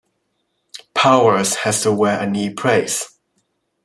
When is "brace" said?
2.49-3.19